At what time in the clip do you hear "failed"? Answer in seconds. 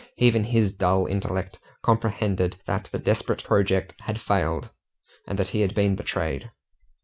4.19-4.71